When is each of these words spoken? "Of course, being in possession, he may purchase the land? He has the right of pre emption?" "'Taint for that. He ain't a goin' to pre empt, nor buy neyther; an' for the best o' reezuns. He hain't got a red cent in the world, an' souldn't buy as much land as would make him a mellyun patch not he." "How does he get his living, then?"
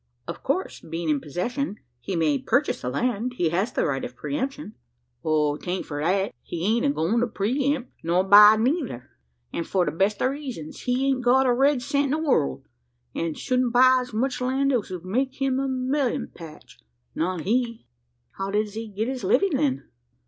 "Of 0.27 0.41
course, 0.41 0.79
being 0.79 1.09
in 1.09 1.19
possession, 1.21 1.77
he 1.99 2.15
may 2.15 2.39
purchase 2.39 2.81
the 2.81 2.89
land? 2.89 3.33
He 3.33 3.49
has 3.49 3.71
the 3.71 3.85
right 3.85 4.03
of 4.03 4.15
pre 4.15 4.35
emption?" 4.35 4.73
"'Taint 5.23 5.85
for 5.85 6.01
that. 6.03 6.33
He 6.41 6.65
ain't 6.65 6.87
a 6.87 6.89
goin' 6.89 7.19
to 7.19 7.27
pre 7.27 7.71
empt, 7.75 7.91
nor 8.01 8.23
buy 8.23 8.55
neyther; 8.55 9.11
an' 9.53 9.63
for 9.63 9.85
the 9.85 9.91
best 9.91 10.19
o' 10.23 10.29
reezuns. 10.29 10.85
He 10.85 11.01
hain't 11.03 11.21
got 11.23 11.45
a 11.45 11.53
red 11.53 11.83
cent 11.83 12.05
in 12.05 12.09
the 12.19 12.27
world, 12.27 12.63
an' 13.13 13.35
souldn't 13.35 13.73
buy 13.73 13.99
as 14.01 14.11
much 14.11 14.41
land 14.41 14.73
as 14.73 14.89
would 14.89 15.05
make 15.05 15.39
him 15.39 15.59
a 15.59 15.67
mellyun 15.67 16.31
patch 16.33 16.79
not 17.13 17.41
he." 17.41 17.85
"How 18.39 18.49
does 18.49 18.73
he 18.73 18.87
get 18.87 19.07
his 19.07 19.23
living, 19.23 19.55
then?" 19.55 19.87